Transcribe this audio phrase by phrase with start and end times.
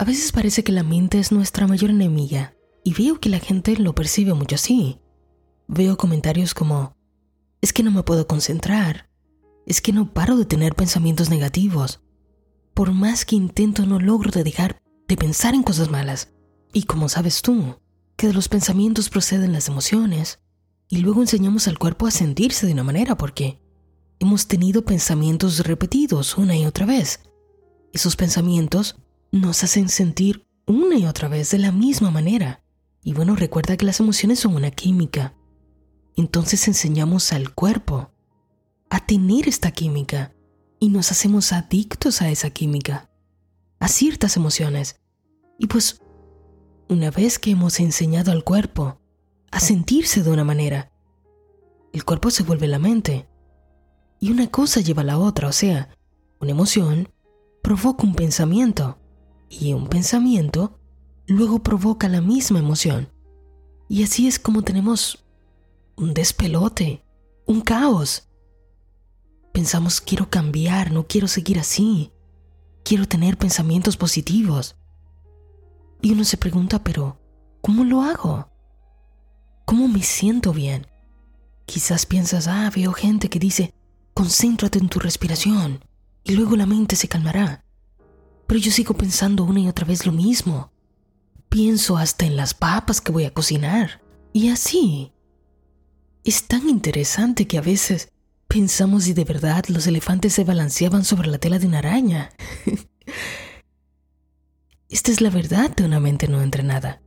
[0.00, 3.76] A veces parece que la mente es nuestra mayor enemiga y veo que la gente
[3.76, 4.98] lo percibe mucho así.
[5.68, 6.96] Veo comentarios como,
[7.60, 9.10] es que no me puedo concentrar,
[9.66, 12.00] es que no paro de tener pensamientos negativos.
[12.72, 16.32] Por más que intento no logro de dejar de pensar en cosas malas.
[16.72, 17.76] Y como sabes tú,
[18.16, 20.40] que de los pensamientos proceden las emociones,
[20.88, 23.60] y luego enseñamos al cuerpo a sentirse de una manera porque
[24.18, 27.20] hemos tenido pensamientos repetidos una y otra vez.
[27.92, 28.96] Esos pensamientos
[29.32, 32.62] nos hacen sentir una y otra vez de la misma manera.
[33.02, 35.34] Y bueno, recuerda que las emociones son una química.
[36.16, 38.10] Entonces enseñamos al cuerpo
[38.90, 40.34] a tener esta química
[40.80, 43.10] y nos hacemos adictos a esa química,
[43.78, 45.00] a ciertas emociones.
[45.58, 46.00] Y pues,
[46.88, 49.00] una vez que hemos enseñado al cuerpo
[49.50, 50.90] a sentirse de una manera,
[51.92, 53.28] el cuerpo se vuelve la mente.
[54.18, 55.88] Y una cosa lleva a la otra, o sea,
[56.40, 57.08] una emoción
[57.62, 58.99] provoca un pensamiento
[59.50, 60.78] y un pensamiento
[61.26, 63.08] luego provoca la misma emoción.
[63.88, 65.24] Y así es como tenemos
[65.96, 67.04] un despelote,
[67.46, 68.28] un caos.
[69.52, 72.12] Pensamos, quiero cambiar, no quiero seguir así,
[72.84, 74.76] quiero tener pensamientos positivos.
[76.00, 77.18] Y uno se pregunta, pero,
[77.60, 78.48] ¿cómo lo hago?
[79.64, 80.86] ¿Cómo me siento bien?
[81.66, 83.74] Quizás piensas, ah, veo gente que dice,
[84.14, 85.84] concéntrate en tu respiración
[86.24, 87.64] y luego la mente se calmará.
[88.50, 90.72] Pero yo sigo pensando una y otra vez lo mismo.
[91.48, 94.02] Pienso hasta en las papas que voy a cocinar.
[94.32, 95.12] Y así.
[96.24, 98.10] Es tan interesante que a veces
[98.48, 102.30] pensamos si de verdad los elefantes se balanceaban sobre la tela de una araña.
[104.88, 107.00] Esta es la verdad de una mente no entrenada.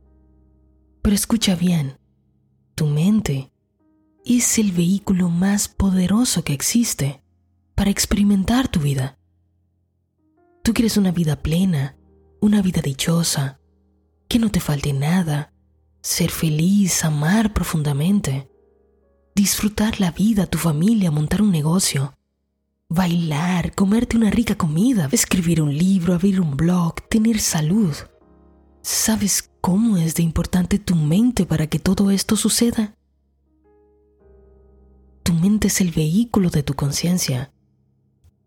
[1.02, 1.98] Pero escucha bien,
[2.74, 3.52] tu mente
[4.24, 7.22] es el vehículo más poderoso que existe
[7.74, 9.18] para experimentar tu vida.
[10.64, 11.94] Tú quieres una vida plena,
[12.40, 13.60] una vida dichosa,
[14.28, 15.52] que no te falte nada,
[16.00, 18.50] ser feliz, amar profundamente,
[19.34, 22.14] disfrutar la vida, tu familia, montar un negocio,
[22.88, 27.94] bailar, comerte una rica comida, escribir un libro, abrir un blog, tener salud.
[28.80, 32.94] ¿Sabes cómo es de importante tu mente para que todo esto suceda?
[35.22, 37.53] Tu mente es el vehículo de tu conciencia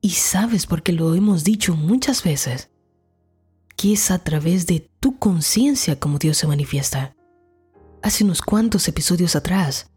[0.07, 2.69] y sabes, porque lo hemos dicho muchas veces,
[3.75, 7.13] que es a través de tu conciencia como Dios se manifiesta.
[8.01, 9.91] Hace unos cuantos episodios atrás,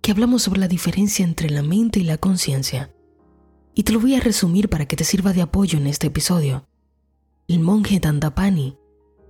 [0.00, 2.94] que hablamos sobre la diferencia entre la mente y la conciencia.
[3.74, 6.66] Y te lo voy a resumir para que te sirva de apoyo en este episodio.
[7.46, 8.78] El monje Dandapani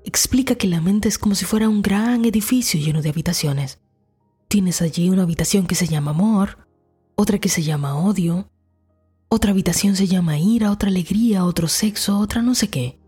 [0.05, 3.81] explica que la mente es como si fuera un gran edificio lleno de habitaciones.
[4.47, 6.69] Tienes allí una habitación que se llama amor,
[7.16, 8.52] otra que se llama odio,
[9.34, 12.98] otra habitación se llama ira, otra alegría, otro sexo, otra no sé qué.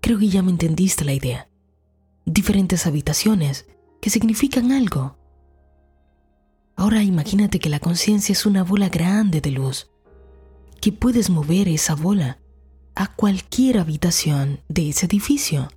[0.00, 1.48] Creo que ya me entendiste la idea.
[2.24, 3.66] Diferentes habitaciones
[4.00, 5.18] que significan algo.
[6.76, 9.90] Ahora imagínate que la conciencia es una bola grande de luz,
[10.80, 12.38] que puedes mover esa bola
[12.94, 15.68] a cualquier habitación de ese edificio.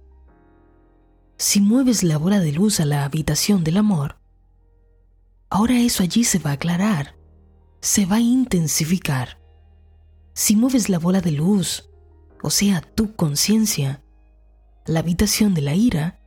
[1.39, 4.19] Si mueves la bola de luz a la habitación del amor,
[5.49, 7.15] ahora eso allí se va a aclarar,
[7.81, 9.41] se va a intensificar
[10.33, 11.89] si mueves la bola de luz,
[12.41, 14.03] o sea, tu conciencia,
[14.85, 16.19] la habitación de la ira,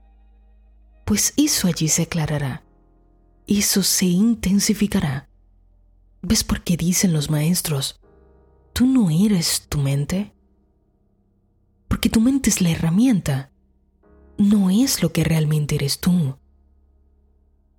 [1.04, 2.64] pues eso allí se aclarará,
[3.46, 5.28] eso se intensificará.
[6.22, 8.00] ¿Ves por qué dicen los maestros,
[8.72, 10.32] tú no eres tu mente?
[11.88, 13.52] Porque tu mente es la herramienta,
[14.38, 16.38] no es lo que realmente eres tú.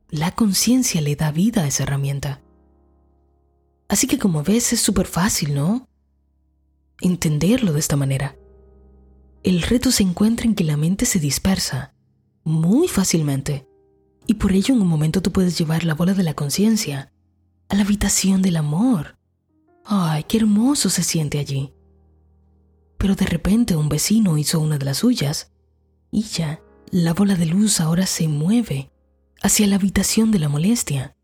[0.09, 2.41] La conciencia le da vida a esa herramienta.
[3.89, 5.87] Así que como ves es súper fácil, ¿no?
[7.01, 8.37] Entenderlo de esta manera.
[9.43, 11.93] El reto se encuentra en que la mente se dispersa
[12.43, 13.67] muy fácilmente
[14.25, 17.13] y por ello en un momento tú puedes llevar la bola de la conciencia
[17.69, 19.17] a la habitación del amor.
[19.85, 21.73] Ay, qué hermoso se siente allí.
[22.97, 25.53] Pero de repente un vecino hizo una de las suyas
[26.11, 26.61] y ya
[26.91, 28.91] la bola de luz ahora se mueve
[29.41, 31.15] hacia la habitación de la molestia.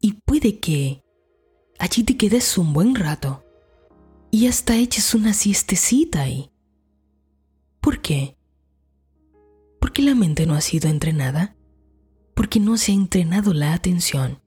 [0.00, 1.02] Y puede que
[1.78, 3.45] allí te quedes un buen rato
[4.30, 6.50] y hasta eches una siestecita ahí.
[7.80, 8.36] ¿Por qué?
[9.80, 11.56] Porque la mente no ha sido entrenada,
[12.34, 14.42] porque no se ha entrenado la atención.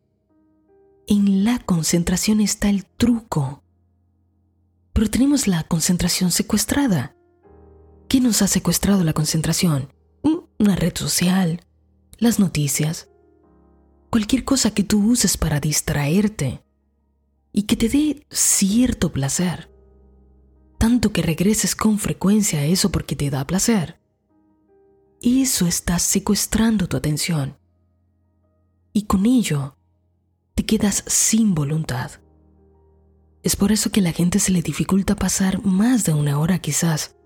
[1.08, 3.64] En la concentración está el truco.
[4.94, 7.16] Pero tenemos la concentración secuestrada.
[8.08, 9.94] ¿Qué nos ha secuestrado la concentración?
[10.22, 11.62] Una red social,
[12.18, 13.10] las noticias,
[14.10, 16.62] cualquier cosa que tú uses para distraerte
[17.52, 19.70] y que te dé cierto placer.
[20.78, 24.00] tanto que regreses con frecuencia a eso porque te da placer,
[25.22, 27.58] eso está secuestrando tu atención.
[28.94, 29.76] Y con ello,
[30.56, 32.12] te quedas sin voluntad.
[33.44, 36.60] Es por eso que a la gente se le dificulta pasar más de una hora
[36.60, 37.18] quizás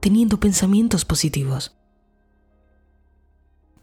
[0.00, 1.76] teniendo pensamientos positivos.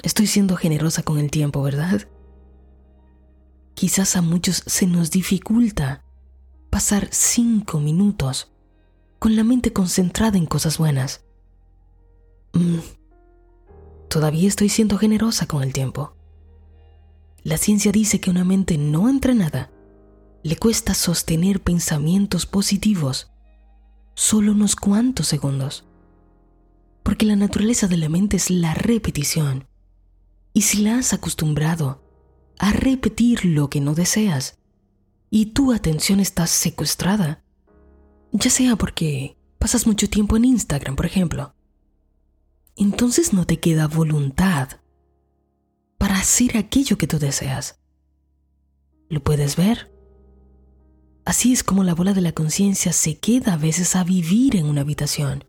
[0.02, 2.08] Estoy siendo generosa con el tiempo, ¿verdad?
[3.74, 6.04] Quizás a muchos se nos dificulta
[6.70, 8.52] pasar cinco minutos
[9.20, 11.24] con la mente concentrada en cosas buenas.
[12.54, 12.80] Mm,
[14.10, 16.16] todavía estoy siendo generosa con el tiempo.
[17.44, 19.72] La ciencia dice que una mente no entrenada
[20.44, 23.31] le cuesta sostener pensamientos positivos
[24.14, 25.86] solo unos cuantos segundos.
[27.02, 29.68] Porque la naturaleza de la mente es la repetición.
[30.54, 32.03] Y si la has acostumbrado
[32.63, 34.57] a repetir lo que no deseas
[35.30, 37.44] y tu atención está secuestrada,
[38.31, 41.54] ya sea porque pasas mucho tiempo en Instagram, por ejemplo,
[42.77, 44.80] entonces no te queda voluntad
[45.98, 47.81] para hacer aquello que tú deseas.
[49.10, 49.92] ¿Lo puedes ver?
[51.25, 54.68] Así es como la bola de la conciencia se queda a veces a vivir en
[54.68, 55.44] una habitación.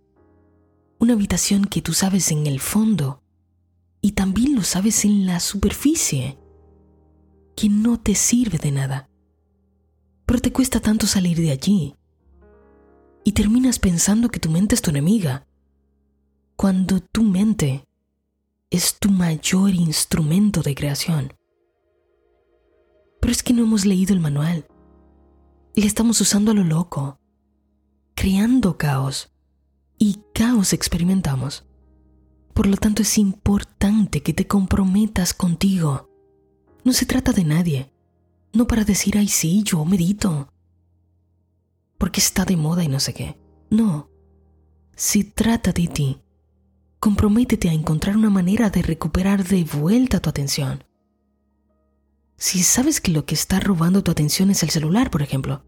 [0.99, 3.23] Una habitación que tú sabes en el fondo
[4.01, 6.41] y también lo sabes en la superficie,
[7.55, 9.09] que no te sirve de nada.
[10.27, 11.95] Pero te cuesta tanto salir de allí.
[13.25, 15.47] Y terminas pensando que tu mente es tu enemiga,
[16.57, 17.85] cuando tu mente
[18.71, 21.33] es tu mayor instrumento de creación.
[23.21, 24.67] Pero es que no hemos leído el manual
[25.75, 27.19] y le estamos usando a lo loco,
[28.15, 29.33] creando caos
[29.99, 31.65] y caos experimentamos.
[32.53, 36.11] Por lo tanto es importante que te comprometas contigo.
[36.85, 37.93] No se trata de nadie,
[38.53, 40.53] no para decir, ay sí, yo medito,
[41.99, 43.39] porque está de moda y no sé qué.
[43.71, 44.11] No,
[44.95, 46.25] se trata de ti
[47.05, 50.85] comprométete a encontrar una manera de recuperar de vuelta tu atención.
[52.39, 55.67] Si sabes que lo que está robando tu atención es el celular, por ejemplo,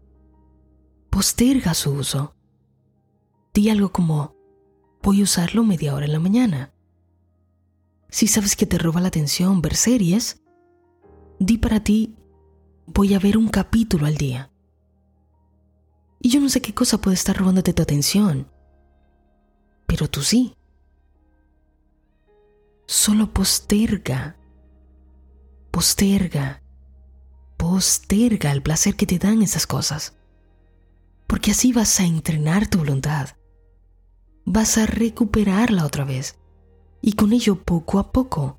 [1.11, 2.35] posterga su uso.
[3.53, 4.35] Di algo como,
[5.03, 6.73] voy a usarlo media hora en la mañana.
[8.09, 10.41] Si sabes que te roba la atención ver series,
[11.39, 12.15] di para ti,
[12.85, 14.51] voy a ver un capítulo al día.
[16.19, 18.47] Y yo no sé qué cosa puede estar robándote tu atención,
[19.85, 20.57] pero tú sí
[22.87, 24.37] solo posterga,
[25.71, 26.63] posterga,
[27.57, 30.15] posterga el placer que te dan esas cosas.
[31.27, 33.35] Porque así vas a entrenar tu voluntad,
[34.45, 36.39] vas a recuperarla otra vez
[37.01, 38.57] y con ello poco a poco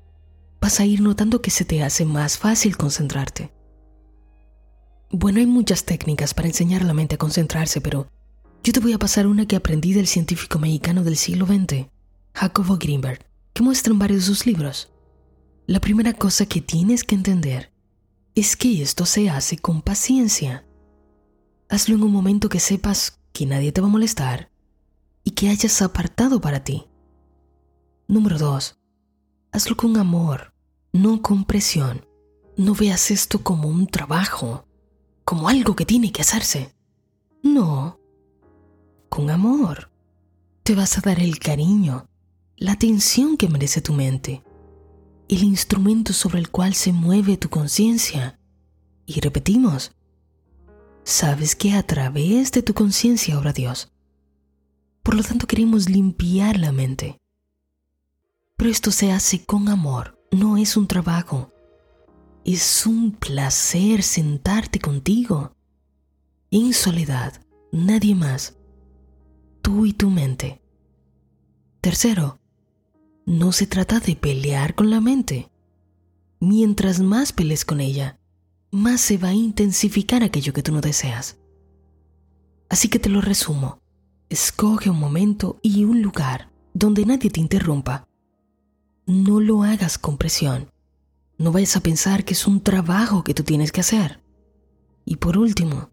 [0.61, 3.51] vas a ir notando que se te hace más fácil concentrarte.
[5.11, 8.07] Bueno, hay muchas técnicas para enseñar a la mente a concentrarse, pero
[8.63, 11.87] yo te voy a pasar una que aprendí del científico mexicano del siglo XX,
[12.33, 14.89] Jacobo Greenberg que muestran varios de sus libros.
[15.65, 17.73] La primera cosa que tienes que entender
[18.35, 20.65] es que esto se hace con paciencia.
[21.67, 24.49] Hazlo en un momento que sepas que nadie te va a molestar
[25.23, 26.85] y que hayas apartado para ti.
[28.07, 28.78] Número 2.
[29.51, 30.53] Hazlo con amor,
[30.93, 32.05] no con presión.
[32.57, 34.65] No veas esto como un trabajo,
[35.25, 36.75] como algo que tiene que hacerse.
[37.41, 37.99] No,
[39.09, 39.91] con amor.
[40.63, 42.09] Te vas a dar el cariño
[42.59, 44.43] la atención que merece tu mente,
[45.29, 48.37] el instrumento sobre el cual se mueve tu conciencia.
[49.05, 49.93] Y repetimos,
[51.05, 53.93] sabes que a través de tu conciencia obra Dios.
[55.01, 57.17] Por lo tanto queremos limpiar la mente.
[58.59, 61.53] Pero esto se hace con amor, no es un trabajo.
[62.43, 65.55] Es un placer sentarte contigo,
[66.51, 68.57] en soledad, nadie más,
[69.61, 70.61] tú y tu mente.
[71.79, 72.37] Tercero,
[73.25, 75.49] no se trata de pelear con la mente.
[76.41, 78.19] Mientras más pelees con ella,
[78.71, 81.37] más se va a intensificar aquello que tú no deseas.
[82.67, 83.79] Así que te lo resumo.
[84.27, 88.08] Escoge un momento y un lugar donde nadie te interrumpa.
[89.09, 90.69] No lo hagas con presión.
[91.39, 94.21] No vayas a pensar que es un trabajo que tú tienes que hacer.
[95.03, 95.89] Y por último,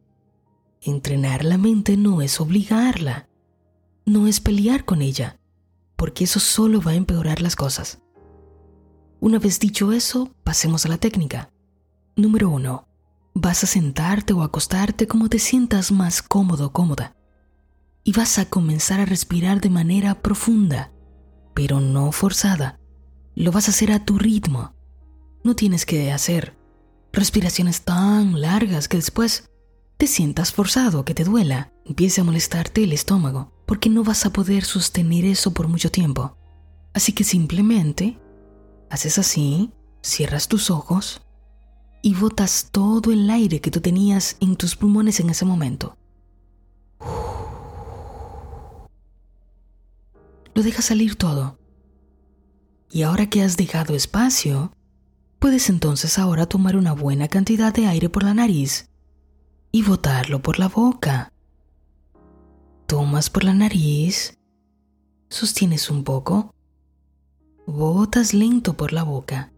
[0.83, 3.31] entrenar la mente no es obligarla,
[4.05, 5.41] no es pelear con ella,
[5.97, 8.03] porque eso solo va a empeorar las cosas.
[9.19, 11.51] Una vez dicho eso, pasemos a la técnica.
[12.17, 12.87] Número 1.
[13.33, 17.17] Vas a sentarte o acostarte como te sientas más cómodo o cómoda.
[18.05, 20.93] Y vas a comenzar a respirar de manera profunda,
[21.55, 22.79] pero no forzada.
[23.37, 24.73] Lo vas a hacer a tu ritmo.
[25.45, 26.57] No tienes que hacer
[27.13, 29.51] respiraciones tan largas que después
[29.99, 34.33] te sientas forzado, que te duela, empiece a molestarte el estómago, porque no vas a
[34.33, 36.39] poder sostener eso por mucho tiempo.
[36.95, 38.19] Así que simplemente
[38.89, 39.71] haces así,
[40.03, 41.21] cierras tus ojos
[42.01, 45.99] y botas todo el aire que tú tenías en tus pulmones en ese momento.
[50.55, 51.59] Lo dejas salir todo.
[52.91, 54.73] Y ahora que has dejado espacio,
[55.39, 58.89] puedes entonces ahora tomar una buena cantidad de aire por la nariz
[59.73, 61.33] y botarlo por la boca.
[62.87, 64.39] Tomas por la nariz,
[65.29, 66.55] sostienes un poco,
[67.67, 69.53] botas lento por la boca.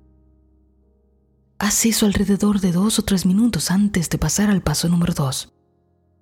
[1.58, 5.52] Haz eso alrededor de dos o tres minutos antes de pasar al paso número dos.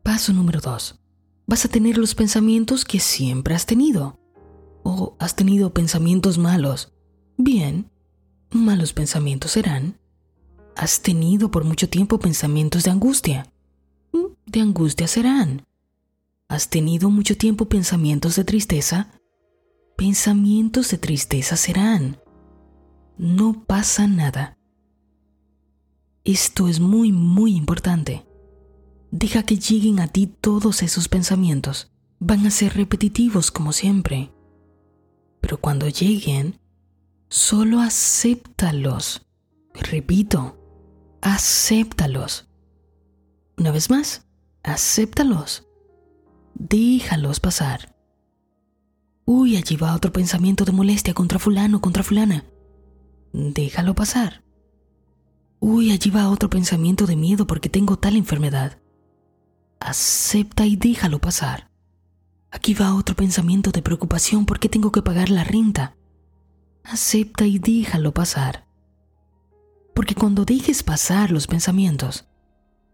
[0.03, 0.99] Paso número dos.
[1.47, 4.19] Vas a tener los pensamientos que siempre has tenido.
[4.83, 6.96] O has tenido pensamientos malos.
[7.37, 7.91] Bien,
[8.51, 9.99] malos pensamientos serán.
[10.77, 13.51] Has tenido por mucho tiempo pensamientos de angustia
[14.47, 15.67] de angustia serán.
[16.49, 19.11] ¿Has tenido mucho tiempo pensamientos de tristeza?
[19.97, 22.19] Pensamientos de tristeza serán.
[23.19, 24.57] No pasa nada.
[26.25, 28.27] Esto es muy, muy importante.
[29.11, 31.91] Deja que lleguen a ti todos esos pensamientos.
[32.19, 34.31] Van a ser repetitivos como siempre.
[35.41, 36.59] Pero cuando lleguen,
[37.29, 39.27] solo acéptalos.
[39.75, 40.59] Repito,
[41.21, 42.49] acéptalos.
[43.59, 44.27] Una vez más,
[44.63, 45.67] acéptalos.
[46.55, 47.95] Déjalos pasar.
[49.25, 52.45] Uy, allí va otro pensamiento de molestia contra fulano, contra fulana.
[53.33, 54.45] Déjalo pasar.
[55.59, 58.79] Uy, allí va otro pensamiento de miedo porque tengo tal enfermedad.
[59.81, 61.71] Acepta y déjalo pasar.
[62.51, 65.97] Aquí va otro pensamiento de preocupación porque tengo que pagar la renta.
[66.89, 68.65] Acepta y déjalo pasar.
[69.93, 72.27] Porque cuando dejes pasar los pensamientos,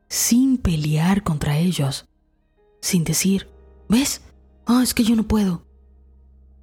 [0.09, 2.09] sin pelear contra ellos,
[2.81, 3.49] sin decir,
[3.89, 4.23] ¿ves?
[4.65, 5.67] Ah, es que yo no puedo.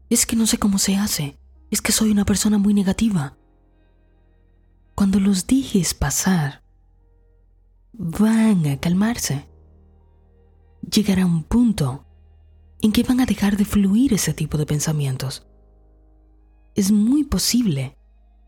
[0.09, 1.37] Es que no sé cómo se hace.
[1.69, 3.37] Es que soy una persona muy negativa.
[4.95, 6.63] Cuando los dejes pasar,
[7.93, 9.47] van a calmarse.
[10.81, 12.05] Llegará un punto
[12.81, 15.45] en que van a dejar de fluir ese tipo de pensamientos.
[16.79, 17.97] Es muy posible.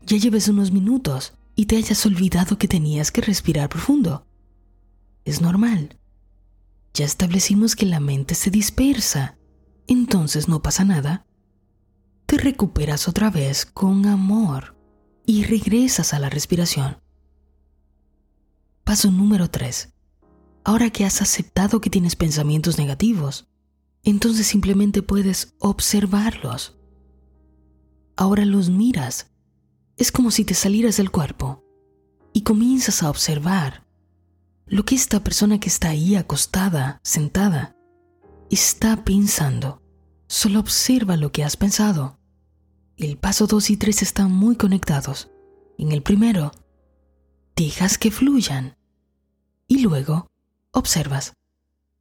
[0.00, 4.26] Ya lleves unos minutos y te hayas olvidado que tenías que respirar profundo
[5.26, 5.98] es normal.
[6.94, 9.36] Ya establecimos que la mente se dispersa,
[9.86, 11.26] entonces no pasa nada.
[12.24, 14.78] Te recuperas otra vez con amor
[15.26, 17.02] y regresas a la respiración.
[18.82, 19.92] Paso número 3.
[20.64, 23.46] Ahora que has aceptado que tienes pensamientos negativos,
[24.04, 26.78] entonces simplemente puedes observarlos.
[28.22, 29.32] Ahora los miras.
[29.96, 31.64] Es como si te salieras del cuerpo
[32.32, 33.84] y comienzas a observar
[34.64, 37.74] lo que esta persona que está ahí acostada, sentada,
[38.48, 39.82] está pensando.
[40.28, 42.20] Solo observa lo que has pensado.
[42.96, 45.28] El paso 2 y 3 están muy conectados.
[45.76, 46.52] En el primero,
[47.56, 48.76] dejas que fluyan.
[49.66, 50.30] Y luego,
[50.70, 51.32] observas.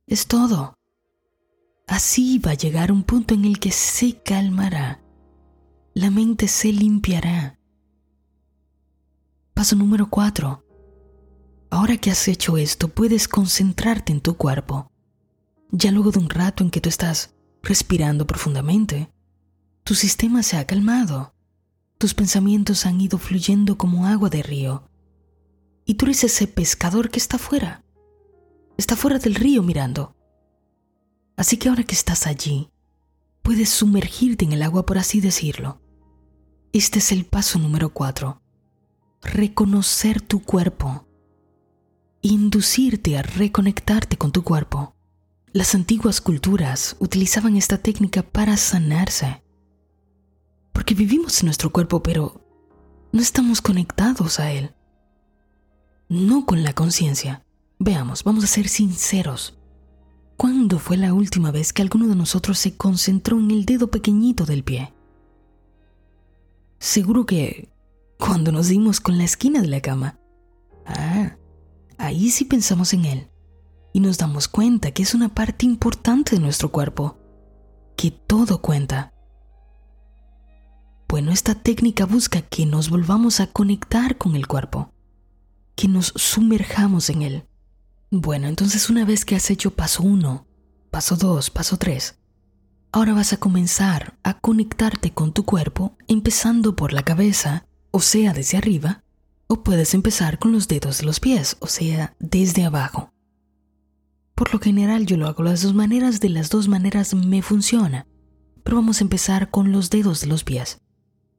[0.05, 0.77] Es todo.
[1.87, 5.01] Así va a llegar un punto en el que se calmará.
[5.93, 7.59] La mente se limpiará.
[9.53, 10.63] Paso número 4.
[11.69, 14.89] Ahora que has hecho esto, puedes concentrarte en tu cuerpo.
[15.69, 19.11] Ya luego de un rato en que tú estás respirando profundamente,
[19.83, 21.35] tu sistema se ha calmado,
[21.97, 24.89] tus pensamientos han ido fluyendo como agua de río,
[25.83, 27.83] y tú eres ese pescador que está fuera,
[28.77, 30.15] está fuera del río mirando.
[31.35, 32.71] Así que ahora que estás allí,
[33.41, 35.81] puedes sumergirte en el agua por así decirlo.
[36.73, 38.41] Este es el paso número cuatro.
[39.21, 41.07] Reconocer tu cuerpo
[42.21, 44.95] inducirte a reconectarte con tu cuerpo.
[45.53, 49.43] Las antiguas culturas utilizaban esta técnica para sanarse.
[50.71, 52.45] Porque vivimos en nuestro cuerpo, pero
[53.11, 54.73] no estamos conectados a él.
[56.07, 57.43] No con la conciencia.
[57.79, 59.57] Veamos, vamos a ser sinceros.
[60.37, 64.45] ¿Cuándo fue la última vez que alguno de nosotros se concentró en el dedo pequeñito
[64.45, 64.93] del pie?
[66.79, 67.69] Seguro que
[68.17, 70.19] cuando nos dimos con la esquina de la cama.
[70.85, 71.37] Ah,
[71.97, 73.27] ahí sí pensamos en Él
[73.93, 77.17] y nos damos cuenta que es una parte importante de nuestro cuerpo,
[77.95, 79.13] que todo cuenta.
[81.07, 84.93] Bueno, esta técnica busca que nos volvamos a conectar con el cuerpo,
[85.75, 87.47] que nos sumerjamos en él.
[88.13, 90.45] Bueno, entonces una vez que has hecho paso 1,
[90.91, 92.19] paso 2, paso 3,
[92.91, 98.33] ahora vas a comenzar a conectarte con tu cuerpo empezando por la cabeza, o sea,
[98.33, 99.05] desde arriba,
[99.47, 103.13] o puedes empezar con los dedos de los pies, o sea, desde abajo.
[104.35, 108.07] Por lo general yo lo hago las dos maneras, de las dos maneras me funciona.
[108.63, 110.81] Pero vamos a empezar con los dedos de los pies,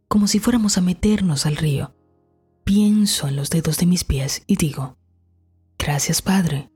[0.09, 1.95] como si fuéramos a meternos al río.
[2.65, 4.97] Pienso en los dedos de mis pies y digo,
[5.83, 6.71] gracias Padre,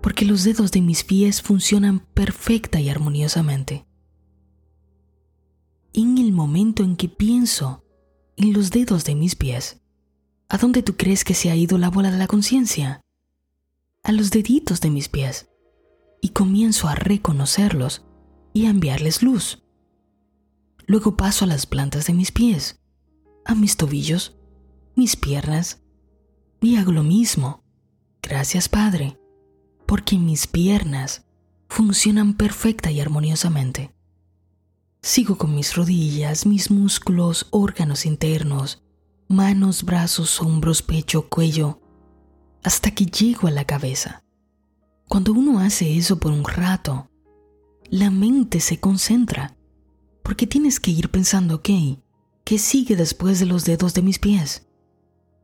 [0.00, 3.86] porque los dedos de mis pies funcionan perfecta y armoniosamente.
[5.92, 7.84] En el momento en que pienso
[8.36, 9.82] en los dedos de mis pies,
[10.48, 13.02] ¿a dónde tú crees que se ha ido la bola de la conciencia?
[14.02, 15.50] A los deditos de mis pies
[16.22, 18.06] y comienzo a reconocerlos
[18.54, 19.62] y a enviarles luz.
[20.86, 22.80] Luego paso a las plantas de mis pies,
[23.44, 24.38] a mis tobillos,
[24.96, 25.82] mis piernas,
[26.62, 27.61] y hago lo mismo.
[28.22, 29.18] Gracias Padre,
[29.84, 31.24] porque mis piernas
[31.68, 33.92] funcionan perfecta y armoniosamente.
[35.02, 38.82] Sigo con mis rodillas, mis músculos, órganos internos,
[39.26, 41.80] manos, brazos, hombros, pecho, cuello,
[42.62, 44.22] hasta que llego a la cabeza.
[45.08, 47.10] Cuando uno hace eso por un rato,
[47.90, 49.56] la mente se concentra,
[50.22, 51.70] porque tienes que ir pensando, ok,
[52.44, 54.68] ¿qué sigue después de los dedos de mis pies?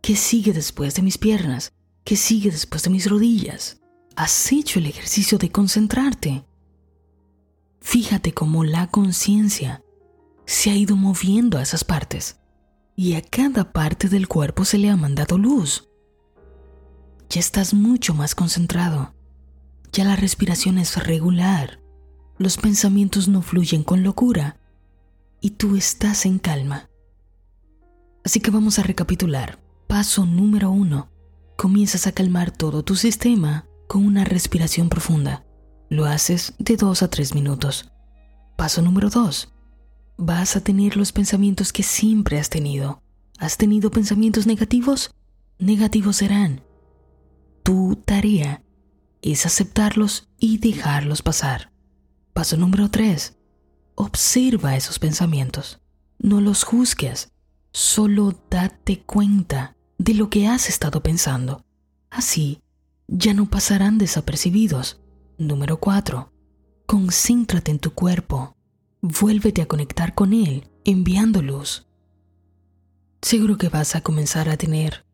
[0.01, 1.73] ¿Qué sigue después de mis piernas?
[2.05, 3.81] ¿Qué sigue después de mis rodillas?
[4.17, 6.45] Has hecho el ejercicio de concentrarte.
[7.81, 9.85] Fíjate cómo la conciencia
[10.45, 12.41] se ha ido moviendo a esas partes
[12.97, 15.89] y a cada parte del cuerpo se le ha mandado luz.
[17.31, 19.15] Ya estás mucho más concentrado.
[19.93, 21.81] Ya la respiración es regular.
[22.39, 24.59] Los pensamientos no fluyen con locura
[25.41, 26.91] y tú estás en calma.
[28.25, 29.59] Así que vamos a recapitular.
[29.87, 31.09] Paso número uno.
[31.59, 35.45] Comienzas a calmar todo tu sistema con una respiración profunda.
[35.89, 37.91] Lo haces de dos a tres minutos.
[38.55, 39.53] Paso número dos.
[40.17, 43.03] Vas a tener los pensamientos que siempre has tenido.
[43.41, 45.17] ¿Has tenido pensamientos negativos?
[45.59, 46.63] Negativos serán.
[47.65, 48.63] Tu tarea
[49.21, 51.73] es aceptarlos y dejarlos pasar.
[52.35, 53.37] Paso número tres.
[53.97, 55.81] Observa esos pensamientos.
[56.21, 57.33] No los juzgues.
[57.73, 61.65] Solo date cuenta de lo que has estado pensando.
[62.11, 62.63] Así,
[63.09, 65.01] ya no pasarán desapercibidos.
[65.37, 66.33] Número 4.
[66.87, 68.57] Concéntrate en tu cuerpo.
[69.01, 71.87] Vuélvete a conectar con él, enviando luz.
[73.21, 75.05] Seguro que vas a comenzar a tener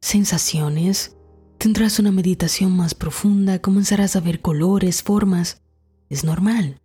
[0.00, 1.16] sensaciones,
[1.58, 5.62] tendrás una meditación más profunda, comenzarás a ver colores, formas.
[6.10, 6.80] Es normal.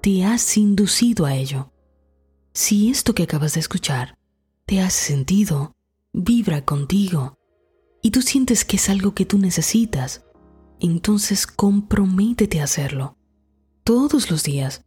[0.00, 1.72] Te has inducido a ello.
[2.52, 4.18] Si esto que acabas de escuchar
[4.66, 5.72] te hace sentido,
[6.12, 7.38] vibra contigo
[8.02, 10.24] y tú sientes que es algo que tú necesitas,
[10.80, 13.16] entonces comprométete a hacerlo.
[13.84, 14.84] Todos los días,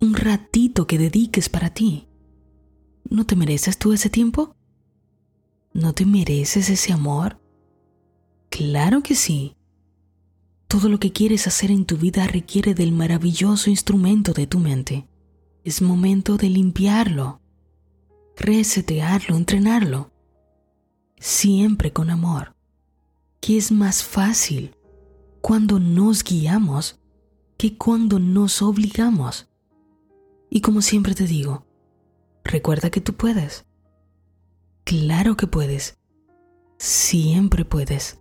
[0.00, 2.08] un ratito que dediques para ti.
[3.08, 4.54] ¿No te mereces tú ese tiempo?
[5.72, 7.40] ¿No te mereces ese amor?
[8.50, 9.56] Claro que sí.
[10.68, 15.08] Todo lo que quieres hacer en tu vida requiere del maravilloso instrumento de tu mente.
[15.64, 17.40] Es momento de limpiarlo,
[18.36, 20.11] resetearlo, entrenarlo
[21.22, 22.56] siempre con amor,
[23.40, 24.74] que es más fácil
[25.40, 26.98] cuando nos guiamos
[27.56, 29.48] que cuando nos obligamos.
[30.50, 31.64] Y como siempre te digo,
[32.42, 33.64] recuerda que tú puedes.
[34.82, 35.96] Claro que puedes.
[36.78, 38.18] Siempre puedes.